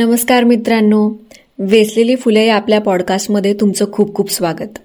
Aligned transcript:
नमस्कार 0.00 0.44
मित्रांनो. 0.44 1.08
वेसलेली 1.58 2.14
फुले 2.16 2.46
या 2.46 2.54
आपल्या 2.56 2.80
पॉडकास्टमध्ये 2.80 3.52
तुमचं 3.54 3.84
खूप 3.92 4.14
खूप 4.14 4.30
स्वागत. 4.30 4.78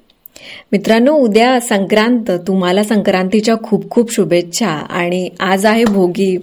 मित्रांनो 0.71 1.13
उद्या 1.13 1.59
संक्रांत 1.59 2.31
तुम्हाला 2.47 2.83
संक्रांतीच्या 2.83 3.55
खूप 3.63 3.89
खूप 3.89 4.11
शुभेच्छा 4.11 4.67
आणि 4.67 5.29
आज 5.39 5.65
आहे 5.65 5.85
भोगी. 5.85 6.37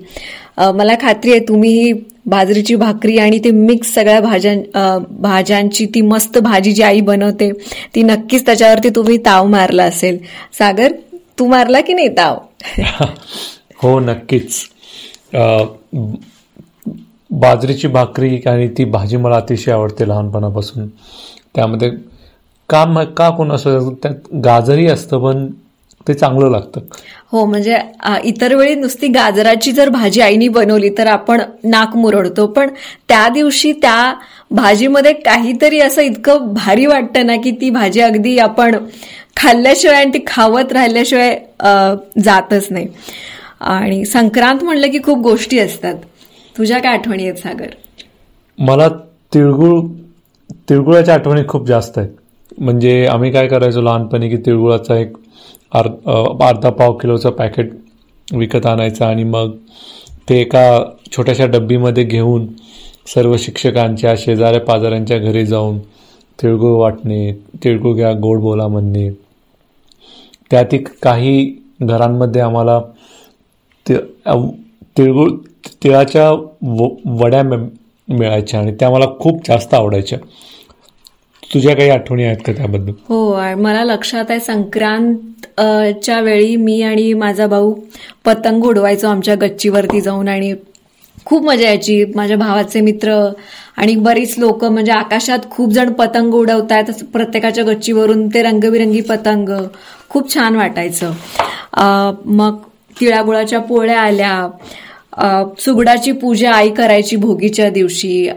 मला 0.59 0.95
खात्री 1.01 1.31
आहे 1.31 1.41
तुम्ही 1.41 1.71
ही 1.71 1.93
बाजरीची 2.27 2.77
भाकरी 2.77 3.19
आणि 3.19 3.39
ते 3.39 3.51
मिक्स 3.51 3.95
सगळ्या 3.95 4.21
भाज्यां 4.21 4.99
भाज्यांची 5.21 5.87
ती 5.87 6.01
मस्त 6.01 6.39
भाजी 6.39 6.73
जी 6.73 6.83
आई 6.83 7.01
बनवते 7.01 7.51
ती 7.95 8.03
नक्कीच 8.03 8.47
त्याच्यावरती 8.47 8.89
तुम्ही 8.89 9.19
ताव 9.19 9.47
मारला 9.47 9.85
असेल. 9.85 10.19
सागर 10.59 10.93
तू 11.39 11.47
मारला 11.47 11.81
की 11.81 11.93
नाही 11.93 12.09
ताव? 12.09 12.39
हो 13.77 14.01
नक्कीच. 14.01 14.61
बाजरीची 17.33 17.89
भाकरी 17.89 18.37
आणि 18.47 18.69
ती 18.69 18.85
भाजी 18.85 19.17
मला 19.17 19.37
अतिशय 19.37 19.73
आवडते 19.73 20.09
लहानपणापासून. 20.09 20.89
त्यामध्ये 21.55 21.91
का 22.69 22.85
म- 22.85 23.03
का 23.03 23.31
कोण 23.31 23.53
असं 23.53 23.95
त्यात 24.03 24.15
गाजरही 24.35 24.87
असतं 24.87 25.19
पण 25.19 25.47
ते 26.09 26.15
चांगलं 26.15 26.51
लागतं. 26.51 26.81
हो 27.33 27.45
म्हणजे 27.45 27.79
इतर 28.25 28.55
वेळी 28.55 28.75
नुसती 28.75 29.09
गाजराची 29.09 29.73
जर 29.73 29.89
भाजी 29.89 30.21
आईनी 30.21 30.49
बनवली 30.49 30.91
तर 30.99 31.07
आपण 31.07 31.41
नाक 31.65 31.97
मुरडतो. 31.97 32.47
पण 32.47 32.71
त्या 33.09 33.29
दिवशी 33.29 33.73
त्या 33.73 34.15
भाजीमध्ये 34.51 35.13
काहीतरी 35.13 35.81
असं 35.81 36.03
इतकं 36.03 36.39
भारी 36.53 36.87
वाटतं 36.87 37.27
ना 37.27 37.37
की 37.37 37.51
ती 37.51 37.71
भाजी 37.71 38.01
अगदी 38.01 38.39
आपण 38.39 38.77
खाल्ल्याशिवाय 39.37 40.03
आणि 40.03 40.11
ती 40.15 40.25
खावत 40.27 40.73
राहिल्याशिवाय 40.73 41.41
जातच 42.25 42.67
नाही. 42.71 42.87
आणि 43.61 44.05
संक्रांत 44.05 44.65
म्हणलं 44.65 44.91
की 44.91 44.99
खूप 45.05 45.19
गोष्टी 45.19 45.59
असतात. 45.59 45.95
तुझ्या 46.57 46.79
काय 46.79 46.97
आठवणी 46.99 47.23
आहेत 47.23 47.39
सागर? 47.39 47.71
मला 48.59 48.89
तिळगुळ 49.35 49.81
तिळगुळाच्या 50.69 51.15
आठवणी 51.15 51.43
खूप 51.49 51.67
जास्त 51.67 51.99
आहेत. 51.99 52.11
म्हणजे 52.59 53.05
आम्ही 53.07 53.31
काय 53.33 53.47
करायचो 53.49 53.81
लहानपणी 53.81 54.29
की 54.31 54.37
तिळगुळाचा 54.47 54.97
एक 54.99 55.17
अर्ध 55.73 56.09
अर्धा 56.43 56.71
पाव 56.71 56.93
किलोचं 56.99 57.31
पॅकेट 57.31 57.71
विकत 58.29 58.67
आणायचं 58.67 59.05
आणि 59.05 59.25
मग 59.25 59.57
ते 60.29 60.41
एका 60.41 60.65
छोट्याशा 61.17 61.47
डब्बीमध्ये 61.47 62.05
घेऊन 62.05 62.47
सर्व 63.15 63.37
शिक्षकांच्या 63.39 64.15
शेजाऱ्या 64.19 64.61
पाजाऱ्यांच्या 64.61 65.19
घरी 65.19 65.45
जाऊन 65.47 65.79
तिळगुळ 66.39 66.77
वाटणे 66.81 67.33
तिळगुळ 67.65 67.95
घ्या 67.95 68.13
गोड 68.13 68.41
बोला 68.41 68.67
म्हणणे. 68.69 69.09
त्यातील 70.51 70.85
काही 71.03 71.55
घरांमध्ये 71.83 72.41
आम्हाला 72.43 72.79
ते 73.87 73.95
तिळगुळ 74.97 75.31
तिळाच्या 75.85 76.31
व- 76.31 76.95
वड्या 77.21 77.43
मिळायच्या 77.43 78.61
आणि 78.61 78.73
त्या 78.81 78.91
मला 78.91 79.07
खूप 79.21 79.41
जास्त 79.49 79.75
आवडायच्या. 79.75 80.19
तुझ्या 81.55 81.75
काही 81.77 81.91
आठवणी 81.91 82.25
आहेत 82.25 82.37
का 82.47 82.53
त्याबद्दल? 82.53 82.93
हो 83.09 83.35
मला 83.63 83.83
लक्षात 83.85 84.31
आहे 84.31 84.41
संक्रांत 84.41 85.47
च्या 86.05 86.21
वेळी 86.21 86.55
मी 86.57 86.81
आणि 86.83 87.13
माझा 87.13 87.47
भाऊ 87.47 87.75
पतंग 88.25 88.65
उडवायचो 88.65 89.09
आमच्या 89.09 89.35
गच्चीवरती 89.35 90.01
जाऊन 90.01 90.29
आणि 90.29 90.53
खूप 91.25 91.43
मजा 91.45 91.67
यायची. 91.67 92.05
माझ्या 92.15 92.37
भावाचे 92.37 92.81
मित्र 92.81 93.17
आणि 93.77 93.95
बरीच 93.97 94.35
लोक 94.39 94.65
म्हणजे 94.65 94.93
आकाशात 94.93 95.39
खूप 95.51 95.71
जण 95.71 95.93
पतंग 95.93 96.35
उडवतायत 96.35 97.05
प्रत्येकाच्या 97.13 97.65
गच्चीवरून 97.65 98.27
ते 98.29 98.43
रंगबिरंगी 98.43 99.01
पतंग. 99.01 99.49
खूप 100.09 100.35
छान 100.35 100.57
वाटायचं. 100.57 101.13
मग 102.27 102.57
तिळागुळाच्या 103.03 103.61
पोळ्या 103.61 104.01
आल्या. 104.01 104.49
सुगडाची 105.61 106.13
पूजा 106.21 106.53
आई 106.53 106.69
करायची 106.75 107.17
भोगीच्या 107.17 107.69
दिवशी. 107.71 108.29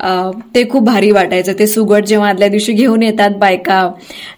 ते 0.55 0.67
खूप 0.69 0.83
भारी 0.83 1.11
वाटायचं. 1.11 1.53
ते 1.59 1.67
सुगड 1.67 2.05
जेव्हा 2.05 2.29
आदल्या 2.29 2.47
दिवशी 2.47 2.73
घेऊन 2.73 3.03
येतात 3.03 3.37
बायका 3.39 3.87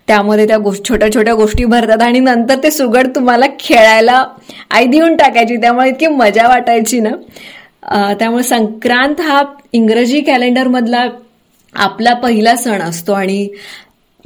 त्यामध्ये 0.07 0.47
त्या 0.47 0.57
गोष्ट 0.57 0.87
छोट्या 0.89 1.11
छोट्या 1.13 1.33
गोष्टी 1.35 1.65
भरतात 1.65 2.01
आणि 2.01 2.19
नंतर 2.19 2.59
ते 2.63 2.71
सुगड 2.71 3.07
तुम्हाला 3.15 3.45
खेळायला 3.59 4.23
आई 4.71 4.85
देऊन 4.85 5.15
टाकायची. 5.17 5.57
त्यामुळे 5.61 5.89
इतकी 5.89 6.07
मजा 6.07 6.47
वाटायची 6.47 6.99
ना. 6.99 7.11
त्यामुळे 8.19 8.43
संक्रांत 8.43 9.21
हा 9.21 9.41
इंग्रजी 9.73 10.21
कॅलेंडरमधला 10.21 11.05
आपला 11.73 12.13
पहिला 12.13 12.55
सण 12.55 12.81
असतो 12.81 13.13
आणि 13.13 13.47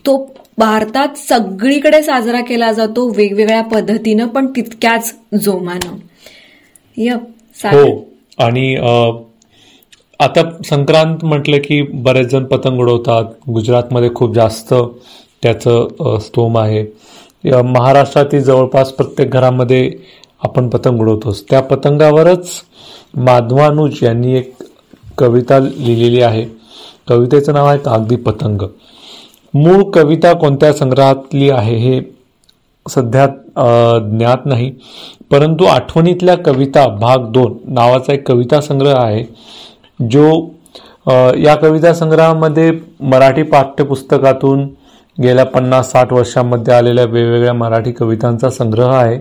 तो 0.05 0.17
भारतात 0.61 1.17
सगळीकडे 1.17 2.01
साजरा 2.03 2.39
केला 2.47 2.71
जातो 2.71 3.07
वेगवेगळ्या 3.15 3.61
पद्धतीनं 3.71 4.27
पण 4.27 4.47
तितक्याच 4.55 5.13
जोमानं. 5.41 5.95
हो 7.63 7.85
आणि 8.37 8.75
आता 10.19 10.41
संक्रांत 10.65 11.23
म्हटलं 11.25 11.57
की 11.57 11.81
बरेच 11.93 12.27
जण 12.31 12.43
पतंग 12.45 12.79
उडवतात. 12.79 13.25
गुजरातमध्ये 13.53 14.09
खूप 14.15 14.33
जास्त 14.35 14.73
त्याचं 15.43 16.17
स्तोम 16.21 16.57
आहे. 16.57 16.85
महाराष्ट्रातील 17.45 18.43
जवळपास 18.43 18.91
प्रत्येक 18.93 19.31
घरामध्ये 19.31 19.91
आपण 20.43 20.69
पतंग 20.69 20.99
उडवतोच. 21.01 21.43
त्या 21.49 21.61
पतंगावरच 21.61 22.51
माधवानुज 23.17 23.97
यांनी 24.03 24.37
एक 24.37 24.53
कविता 25.17 25.59
लिहिलेली 25.59 26.21
आहे. 26.21 26.45
कवितेचं 27.09 27.53
नाव 27.53 27.67
आहे 27.67 27.79
कागदी 27.79 28.15
पतंग. 28.15 28.61
मूळ 29.53 29.83
कविता 29.93 30.33
कोणत्या 30.33 30.71
संग्रहातली 30.73 31.49
आहे 31.49 31.75
हे 31.77 31.99
सध्या 32.85 33.25
ज्ञात 34.17 34.45
नाही. 34.45 34.71
परंतु 35.31 35.65
आठवणीतल्या 35.65 36.35
कविता 36.45 36.87
भाग 36.99 37.31
दोन 37.31 37.57
नावाचा 37.73 38.13
एक 38.13 38.27
कविता 38.27 38.61
संग्रह 38.61 38.99
आहे 38.99 39.23
जो 40.11 40.29
या 41.43 41.55
कविता 41.61 41.93
संग्रहामध्ये 41.93 42.71
मराठी 43.01 43.43
पाठ्यपुस्तकातून 43.43 44.67
गेल्या 45.17 45.45
पन्नास 45.45 45.91
साठ 45.91 46.13
वर्षांमध्ये 46.13 46.73
आलेल्या 46.73 47.05
वेगवेगळ्या 47.05 47.53
मराठी 47.53 47.91
कवितांचा 47.91 48.49
संग्रह 48.49 48.93
आहे. 48.95 49.17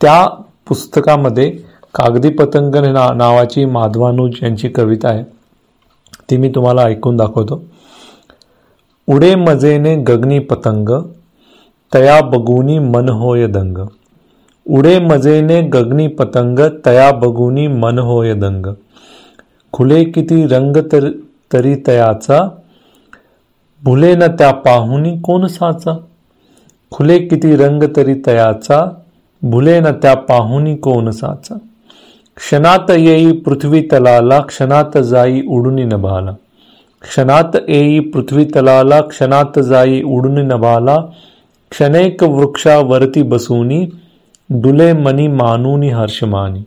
त्या 0.00 0.26
पुस्तकामध्ये 0.68 1.50
कागदी 1.94 2.28
पतंग 2.28 2.74
ना 2.84 3.08
नावाची 3.14 3.64
माधवानुज 3.64 4.38
यांची 4.42 4.68
कविता 4.68 5.08
आहे. 5.08 5.22
ती 6.30 6.36
मी 6.36 6.48
तुम्हाला 6.54 6.82
ऐकून 6.82 7.16
दाखवतो. 7.16 7.62
उडे 9.08 9.36
मजेने 9.36 9.96
गगनी 9.96 10.38
पतंग 10.38 10.88
तया 11.92 12.20
बगुनी 12.20 12.78
मन 12.78 13.08
होय 13.08 13.46
दंग. 13.46 13.78
उडे 14.70 15.00
मजेने 15.00 15.62
गगनी 15.62 16.08
पतंग 16.08 16.58
तया 16.58 17.10
बगुनी 17.12 17.68
मन 17.68 17.98
होय 17.98 18.34
दंग. 18.34 18.66
खुले 19.72 20.04
किती 20.04 20.46
रंग 20.46 20.76
तर, 20.76 21.10
तरी 21.52 21.74
तयाचा 21.74 22.62
भुले 23.84 24.14
न 24.14 24.20
त्या 24.20 24.52
पाहुनी 24.52 25.18
कोण 25.18 25.46
साचा. 25.46 25.98
खुले 26.90 27.18
किती 27.18 27.56
रंग 27.56 27.82
तरी 27.96 28.14
तयाचा 28.26 29.02
भुले 29.42 29.80
न 29.80 29.90
त्या 29.90 30.14
पाहुनी 30.14 30.76
कोण 30.76 31.10
साचा. 31.10 31.54
क्षणात 32.36 32.90
येई 32.90 33.32
पृथ्वी 33.32 33.80
तलाला 33.80 34.40
क्षणात 34.40 34.98
जाई 34.98 35.42
उडुनी 35.48 35.84
नभाला 35.84 36.34
क्षणात 37.04 37.56
येई 37.68 37.98
पृथ्वी 38.10 38.44
तलाला 38.54 39.00
क्षणात 39.00 39.58
जाई 39.62 40.00
उडून 40.02 40.38
नभाला 40.48 40.96
क्षणेक 41.72 42.22
वृक्षावरती 42.24 43.22
बसूनी 43.22 43.84
डुले 44.50 44.92
मनी 44.92 45.26
मानुनी 45.30 45.88
हर्षमानी 45.90 46.62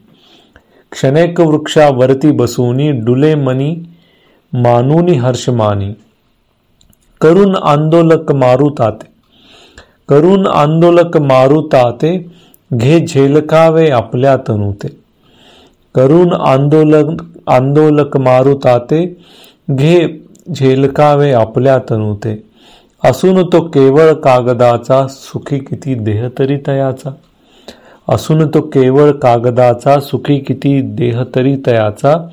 क्षणेक 0.91 1.39
वृक्षावरती 1.41 2.31
बसूनी 2.31 2.91
डुले 3.05 3.33
मनी 3.35 3.73
मानुनी 4.53 5.15
हर्षमानी 5.17 5.93
करून 7.21 7.55
आंदोलक 7.55 8.31
मारू 8.33 8.69
ताते 8.69 9.05
करून 10.09 10.45
आंदोलक 10.47 11.17
मारू 11.23 11.61
ताते 11.67 12.17
घे 12.71 12.99
झेलकावे 12.99 13.89
आपल्या 13.91 14.35
तनुते 14.47 14.87
करून 15.95 16.33
आंदोलक 16.47 17.23
आंदोलक 17.47 18.17
मारू 18.17 18.57
ताते 18.63 19.03
घे 19.69 19.97
झेलकावे 20.55 21.31
आपल्या 21.31 21.79
तनुते. 21.89 22.43
असून 23.03 23.43
तो 23.43 23.61
केवळ 23.61 24.13
कागदाचा 24.13 25.07
सुखी 25.07 25.59
किती 25.59 25.95
देह 25.95 26.27
तरी 26.39 26.57
तयाचा? 26.67 27.09
असून 28.09 28.47
तो 28.47 28.61
केवळ 28.61 29.11
कागदाचा 29.11 29.99
सुखी 29.99 30.39
किती 30.39 30.81
देह 30.81 31.23
तरी 31.35 31.55
तयाचा? 31.67 32.27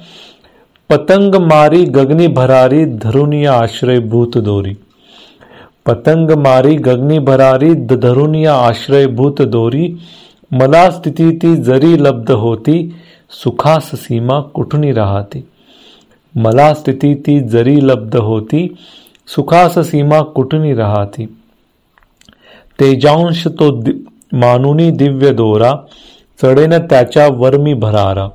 पतंग 0.91 1.35
मारी 1.35 1.85
गगनी 1.85 2.27
भरारी 2.27 2.85
धरुनिया 2.85 3.53
आश्रय 3.53 3.99
भूत 3.99 4.39
दोरी. 4.39 4.75
पतंग 5.87 6.31
मारी 6.31 6.75
गगनी 6.75 7.19
भरारी 7.19 7.75
धरुनिया 7.75 8.55
आश्रय 8.55 9.07
भूत 9.07 9.43
दोरी. 9.43 9.99
मला 10.53 10.91
स्थिती 10.91 11.37
ती 11.37 11.57
जरी 11.57 12.05
लब्ध 12.05 12.31
होती 12.31 12.95
सुखास 13.31 13.91
सीमा 13.95 14.41
कुठुनी 14.41 14.93
राहते? 14.93 15.54
मला 16.35 16.75
स्थिती 16.75 17.15
ती 17.15 17.41
जरी 17.41 17.87
लब्ध 17.87 18.17
होती 18.17 18.77
सुखास 19.27 19.79
सीमा 19.79 20.21
कुठुनी 20.21 20.75
राहती? 20.75 21.25
तेजांश 22.81 23.47
तो 23.47 23.81
दि- 23.81 23.99
मानुनी 24.33 24.91
दिव्य 24.91 25.33
दोरा 25.33 25.73
चढेन 26.43 26.71
त्याच्या 26.71 27.29
वर्मी 27.29 27.75
भरारा. 27.75 28.29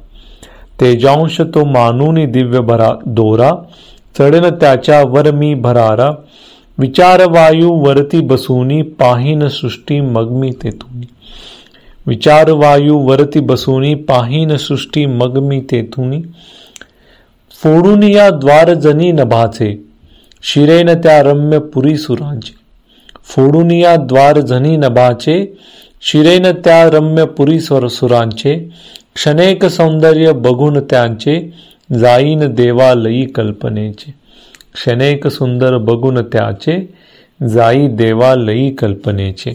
तेजांश 0.82 1.42
तो 1.42 1.66
मानुनी 1.66 2.26
दिव्य 2.26 2.60
भरा 2.60 2.94
दोरा 3.06 3.52
चढेन 4.18 4.44
त्याच्या 4.44 5.32
मी 5.32 5.54
भरारा. 5.54 6.12
विचारवायू 6.78 7.70
वरती 7.70 8.20
बसूनी 8.22 8.82
पाहीन 8.82 9.48
सृष्टी 9.48 10.02
मग 10.02 10.30
मी 10.30 10.52
विचारवायू 12.08 12.98
वरती 12.98 13.40
बसूनी 13.40 13.96
पाहीन 13.96 14.58
सृष्टी 14.58 15.06
मग 15.06 15.38
मी 15.38 15.62
तेथुनी 15.72 16.22
फोडून 17.64 18.04
या 18.04 18.30
द्वारजनी 18.30 19.12
नभाचे. 19.12 19.86
शिरेन 20.44 20.90
त्या 21.04 21.22
रम्य 21.24 21.60
पुरी 21.60 21.96
सुरांचे 21.98 22.56
फोडून 23.24 23.72
या 23.72 23.96
द्वारजनी 23.96 24.78
नभाचे. 24.78 25.58
शिरेन 26.02 26.44
त्या 26.66 26.90
रम्य 26.90 27.26
पुरी 27.26 27.60
स्वर 27.60 27.88
सुरांचे. 27.88 28.54
क्षणेक 29.16 29.66
सौंदर्य 29.66 30.32
बघून 30.32 30.80
त्यांचे. 30.80 31.54
जाईन 32.00 32.54
देवालयी 32.56 33.26
कल्पनेचे. 33.26 34.14
क्षणेक 34.74 35.28
सुंदर 35.28 35.78
बघून 35.78 36.18
त्याचे. 36.22 36.94
जाई 37.48 37.88
देवालयी 37.88 38.70
कल्पनेचे. 38.72 39.52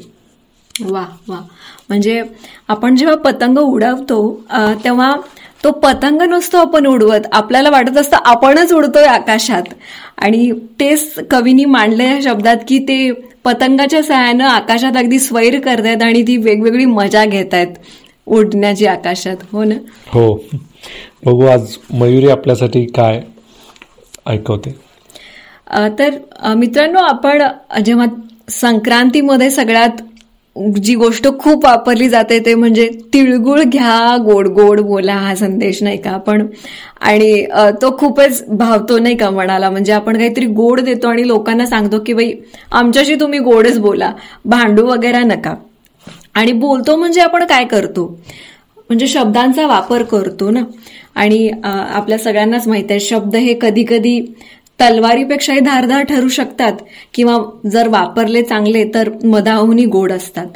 वा 0.91 1.05
वा. 1.29 1.41
म्हणजे 1.89 2.23
आपण 2.69 2.97
जेव्हा 2.97 3.17
पतंग 3.17 3.59
उडवतो 3.59 4.41
तेव्हा 4.85 5.17
तो 5.65 5.71
पतंग 5.73 6.23
नसतो 6.23 6.59
आपण 6.59 6.87
उडवत 6.87 7.27
आपल्याला 7.33 7.71
वाटत 7.71 7.99
असतं 7.99 8.17
आपणच 8.25 8.73
उडतोय 8.73 9.05
आकाशात. 9.05 9.63
आणि 10.19 10.51
तेच 10.81 11.15
कवीनी 11.31 11.65
मांडलं 11.65 12.03
या 12.03 12.19
शब्दात 12.23 12.57
की 12.69 12.79
ते 12.79 13.11
पतंगाच्या 13.45 14.03
सहाय्यानं 14.03 14.45
आकाशात 14.45 14.97
अगदी 14.97 15.19
स्वैर 15.19 15.59
करतायत 15.61 16.03
आणि 16.03 16.23
ती 16.23 16.37
वेगवेगळी 16.37 16.85
मजा 16.85 17.25
घेत 17.25 17.55
आहेत 17.55 17.77
उडण्याची 18.27 18.87
आकाशात. 18.87 19.37
हो 19.53 19.65
ना? 19.65 19.75
हो. 20.09 20.35
बघू 21.25 21.47
आज 21.47 21.77
मयुरी 21.91 22.29
आपल्यासाठी 22.29 22.85
काय 22.87 23.23
ऐकवते. 24.27 24.75
तर 25.99 26.55
मित्रांनो 26.55 27.01
आपण 27.01 27.43
जेव्हा 27.85 28.07
संक्रांतीमध्ये 28.51 29.51
सगळ्यात 29.51 30.03
जी 30.57 30.95
गोष्ट 30.95 31.27
खूप 31.41 31.65
वापरली 31.65 32.09
जाते 32.09 32.39
ते 32.47 32.55
म्हणजे 32.55 32.89
तिळगुळ 33.13 33.63
घ्या 33.63 34.17
गोड 34.25 34.49
गोड 34.55 34.81
बोला 34.81 35.15
हा 35.15 35.35
संदेश 35.37 35.83
नाही 35.83 35.97
का 36.03 36.11
आपण? 36.11 36.47
आणि 37.01 37.45
तो 37.83 37.91
खूपच 37.99 38.43
भावतो 38.59 38.99
नाही 38.99 39.17
का 39.17 39.31
मनाला? 39.31 39.71
म्हणजे 39.71 39.93
आपण 39.93 40.19
काहीतरी 40.19 40.47
गोड 40.47 40.81
देतो 40.81 41.09
आणि 41.09 41.27
लोकांना 41.29 41.67
सांगतो 41.67 41.99
की 42.07 42.13
बाई 42.13 42.33
आमच्याशी 42.73 43.15
तुम्ही 43.21 43.39
गोडच 43.41 43.79
बोला 43.79 44.13
भांडू 44.45 44.87
वगैरे 44.87 45.23
नका. 45.25 45.55
आणि 46.35 46.53
बोलतो 46.53 46.97
म्हणजे 46.97 47.21
आपण 47.21 47.45
काय 47.47 47.65
करतो? 47.65 48.07
म्हणजे 48.91 49.07
शब्दांचा 49.09 49.67
वापर 49.67 50.03
करतो 50.11 50.51
ना? 50.51 50.61
आणि 51.15 51.49
आपल्या 51.65 52.19
सगळ्यांनाच 52.19 52.67
माहीत 52.69 52.91
आहे 52.91 53.01
शब्द 53.01 53.37
हे 53.37 53.55
कधी 53.61 53.85
कधी 53.89 54.21
तलवारीपेक्षाही 54.81 55.61
धारधार 55.61 56.03
ठरू 56.03 56.29
शकतात 56.29 56.73
किंवा 57.15 57.39
जर 57.71 57.89
वापरले 57.89 58.43
चांगले 58.43 58.85
तर 58.95 59.11
मधाहुनी 59.25 59.85
गोड 59.85 60.13
असतात. 60.13 60.47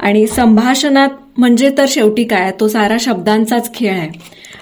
आणि 0.00 0.26
संभाषणात 0.26 1.08
म्हणजे 1.36 1.70
तर 1.78 1.84
शेवटी 1.88 2.24
काय? 2.24 2.50
तो 2.60 2.68
सारा 2.68 2.96
शब्दांचाच 3.00 3.74
खेळ 3.74 3.92
आहे. 3.92 4.10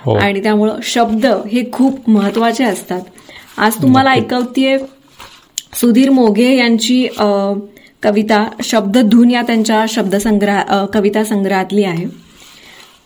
हो. 0.04 0.14
आणि 0.14 0.42
त्यामुळं 0.42 0.76
शब्द 0.82 1.26
हे 1.26 1.62
खूप 1.72 2.10
महत्त्वाचे 2.10 2.64
असतात. 2.64 3.00
आज 3.58 3.74
तुम्हाला 3.82 4.10
ऐकवतीये 4.10 4.78
सुधीर 5.74 6.10
मोघे 6.10 6.54
यांची 6.56 7.06
कविता 8.02 8.46
शब्दधून 8.62 9.30
या 9.30 9.42
त्यांच्या 9.42 9.84
शब्दसंग्रह 9.88 10.84
कविता 10.94 11.24
संग्रहातली 11.24 11.84
आहे. 11.84 12.06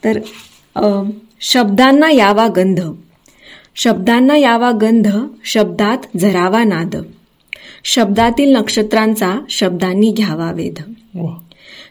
तर 0.04 0.18
शब्दांना 1.40 2.10
यावा 2.10 2.46
गंध. 2.56 2.80
शब्दांना 3.76 4.36
यावा 4.36 4.70
गंध 4.70 5.08
शब्दात 5.44 6.18
झरावा 6.18 6.64
नाद. 6.64 6.96
शब्दातील 7.84 8.56
नक्षत्रांचा 8.56 9.34
शब्दांनी 9.50 10.12
घ्यावा 10.12 10.52
वेध. 10.52 10.82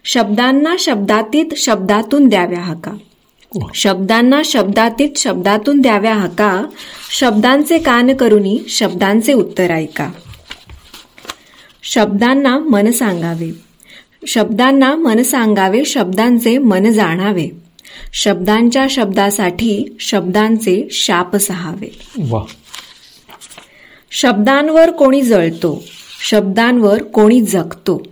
शब्दांना 0.06 0.76
शब्दातीत 0.80 1.46
शब्दातून 1.58 2.28
द्याव्या 2.28 2.60
हका. 2.60 2.92
शब्दांना 3.76 4.42
शब्दातीत 4.46 5.10
शब्दातून 5.16 5.82
द्याव्या 5.82 6.14
हका. 6.14 6.66
शब्दांचे 7.12 7.78
कान 7.78 8.16
करुनी 8.16 8.60
शब्दांचे 8.68 9.34
उत्तर 9.34 9.72
ऐका. 9.72 10.12
शब्दांना 11.84 12.58
मन 12.58 12.92
सांगावे. 12.92 13.62
शब्दांना 14.28 14.96
मन 14.96 15.22
सांगावे 15.22 15.86
शब्दांचे 15.86 16.58
मन 16.58 16.92
जाणावे. 16.92 17.65
शब्दांच्या 18.14 18.86
शब्दासाठी 18.90 19.98
शब्दांचे 20.00 20.88
शाप 20.92 21.36
सहावे. 21.36 22.00
शब्दांवर 24.12 24.92
कोणी 24.92 25.22
जळतो 25.22 25.84
शब्दांवर 26.30 27.04
कोणी 27.04 27.42
जगतो. 27.42 28.04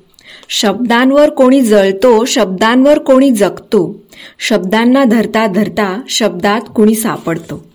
शब्दांवर 0.50 1.30
कोणी 1.30 1.62
जळतो 1.62 2.26
शब्दांवर 2.26 3.00
कोणी 3.00 3.32
जगतो. 3.32 4.04
शब्दांना 4.40 5.04
धरता 5.04 5.48
धरता 5.48 6.02
शब्दात 6.10 6.62
कोणी 6.76 6.96
सापडतो. 6.96 7.68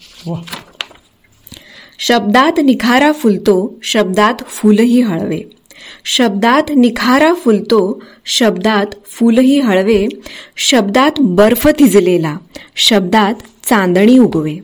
शब्दात 1.98 2.60
निखारा 2.64 3.12
फुलतो 3.12 3.74
शब्दात 3.82 4.34
फुलही 4.46 5.00
हळवे. 5.00 5.40
शब्दात 6.04 6.62
निखारा 6.76 7.34
फुलतो 7.34 8.02
शब्दात 8.26 8.86
फुलही 9.06 9.60
हळवे 9.60 10.06
शब्दात 10.56 11.10
बर्फ 11.20 11.68
थिजलेला 11.78 12.36
शब्दात 12.76 13.66
चांदणी 13.66 14.18
उगवे. 14.18 14.56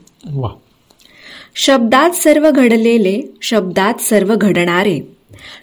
शब्दात 1.56 2.10
सर्व 2.10 2.50
घडलेले 2.50 3.22
शब्दात 3.42 4.00
सर्व 4.00 4.34
घडणारे. 4.34 5.00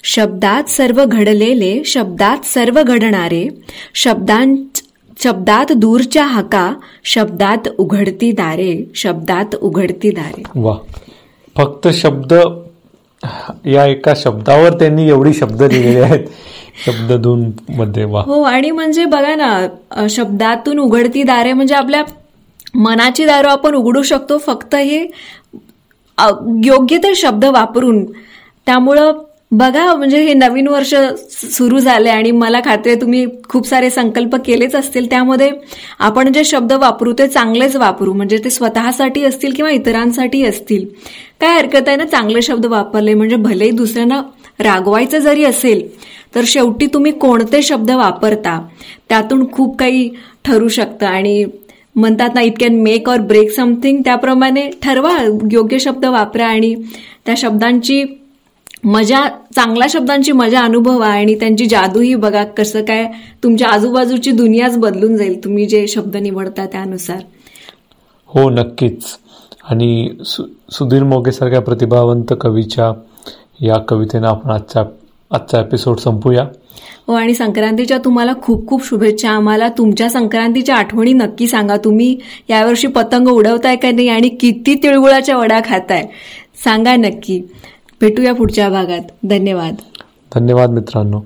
शब्दात 0.03 0.69
सर्व 0.69 1.05
घडलेले 1.05 1.83
शब्दात 1.85 2.45
सर्व 2.45 2.83
घडणारे. 2.83 3.47
शब्दां 3.95 4.55
शब्दात 5.19 5.71
दूरच्या 5.71 6.25
हाका 6.25 6.73
शब्दात 7.05 7.67
उघडती 7.77 8.31
दारे 8.31 8.91
शब्दात 8.95 9.55
उघडती 9.55 10.09
दारे. 10.09 10.43
वा. 10.55 10.77
फक्त 11.57 11.87
शब्द 11.87 12.33
या 13.65 13.85
एका 13.85 14.13
शब्दावर 14.17 14.73
त्यांनी 14.73 15.07
एवढी 15.09 15.33
शब्द 15.33 15.61
लिहिलेले 15.63 16.01
आहेत. 16.01 16.25
शब्द 16.85 17.11
दोन 17.21 17.49
मध्ये 17.77 18.03
हो 18.03 18.41
आणि 18.43 18.71
म्हणजे 18.71 19.05
बघा 19.05 19.35
ना 19.35 20.07
शब्दातून 20.09 20.79
उघडती 20.79 21.23
दारे 21.23 21.53
म्हणजे 21.53 21.75
आपल्या 21.75 22.03
मनाची 22.75 23.25
दारं 23.25 23.49
आपण 23.49 23.75
उघडू 23.75 24.01
शकतो 24.03 24.37
फक्त 24.37 24.75
हे 24.75 24.99
योग्य 26.65 26.97
ते 26.97 27.13
शब्द 27.15 27.45
वापरून. 27.45 28.03
त्यामुळं 28.67 29.11
बघा 29.51 29.85
म्हणजे 29.95 30.17
हे 30.23 30.33
नवीन 30.33 30.67
वर्ष 30.67 30.93
सुरू 31.51 31.79
झाले 31.79 32.09
आणि 32.09 32.29
मला 32.31 32.59
खात्री 32.65 32.93
तुम्ही 32.95 33.25
खूप 33.49 33.67
सारे 33.67 33.89
संकल्प 33.89 34.35
केलेच 34.45 34.75
असतील. 34.75 35.09
त्यामध्ये 35.09 35.49
आपण 35.99 36.31
जे 36.33 36.43
शब्द 36.43 36.73
वापरू 36.73 37.13
ते 37.17 37.27
चांगलेच 37.27 37.75
वापरू. 37.75 38.13
म्हणजे 38.13 38.37
ते 38.43 38.49
स्वतःसाठी 38.49 39.23
असतील 39.25 39.53
किंवा 39.55 39.71
इतरांसाठी 39.71 40.43
असतील. 40.45 40.85
काय 41.41 41.57
हरकत 41.57 41.87
आहे 41.87 41.97
ना 41.97 42.05
चांगले 42.05 42.41
शब्द 42.41 42.65
वापरले. 42.65 43.13
म्हणजे 43.13 43.35
भलेही 43.35 43.71
दुसऱ्यांना 43.71 44.21
रागवायचं 44.59 45.19
जरी 45.19 45.43
असेल 45.45 45.87
तर 46.35 46.43
शेवटी 46.47 46.85
तुम्ही 46.93 47.11
कोणते 47.11 47.61
शब्द 47.61 47.91
वापरता 47.91 48.59
त्यातून 49.09 49.45
खूप 49.51 49.77
काही 49.79 50.09
ठरू 50.45 50.67
शकतं. 50.67 51.05
आणि 51.05 51.43
म्हणतात 51.95 52.35
ना 52.35 52.41
it 52.41 52.59
can 52.59 52.75
make 52.81 53.09
or 53.09 53.19
break 53.27 53.51
something 53.51 54.01
त्याप्रमाणे 54.03 54.69
ठरवा 54.83 55.17
योग्य 55.51 55.79
शब्द 55.79 56.05
वापरा 56.05 56.45
आणि 56.47 56.73
त्या 57.25 57.35
शब्दांची 57.37 58.03
मजा 58.83 59.25
चांगल्या 59.55 59.87
शब्दांची 59.89 60.31
मजा 60.31 60.59
अनुभवा 60.59 61.07
आणि 61.07 61.35
त्यांची 61.35 61.65
जादूही 61.65 62.15
बघा 62.15 62.43
कसं 62.43 62.83
काय 62.83 63.05
तुमच्या 63.43 63.67
आजूबाजूची 63.67 64.31
दुनियाच 64.31 64.77
बदलून 64.77 65.17
जाईल 65.17 65.43
तुम्ही 65.43 65.65
जे 65.65 65.87
शब्द 65.87 66.17
निवडता 66.17 66.65
त्यानुसार. 66.65 67.23
हो 68.27 68.49
नक्कीच. 68.49 69.03
आणि 69.69 70.09
सुधीर 70.71 71.03
मोगे 71.03 71.31
सारख्या 71.31 71.61
प्रतिभावंत 71.61 72.33
कवीच्या 72.41 72.91
या 73.61 73.79
कवितेनं 73.79 74.27
आपण 74.27 74.51
आजचा 74.51 74.83
आजचा 75.31 75.59
एपिसोड 75.59 75.97
संपूया. 75.97 76.47
हो 77.07 77.13
आणि 77.13 77.33
संक्रांतीच्या 77.33 77.97
तुम्हाला 77.97 78.33
खूप 78.41 78.67
खूप 78.67 78.85
शुभेच्छा. 78.85 79.29
आम्हाला 79.29 79.69
तुमच्या 79.69 80.09
संक्रांतीच्या 80.09 80.75
आठवणी 80.75 81.13
नक्की 81.13 81.47
सांगा. 81.47 81.77
तुम्ही 81.77 82.17
यावर्षी 82.49 82.87
पतंग 82.87 83.27
उडवताय 83.27 83.75
का 83.75 83.91
नाही 83.91 84.07
आणि 84.07 84.29
किती 84.29 84.75
तिळगुळाच्या 84.75 85.37
वडा 85.37 85.59
खाताय? 85.65 86.03
सांगा 86.63 86.95
नक्की. 86.95 87.41
भेटूया 88.01 88.33
पुढच्या 88.33 88.69
भागात. 88.69 89.01
धन्यवाद. 89.29 89.75
धन्यवाद 90.35 90.69
मित्रांनो. 90.69 91.21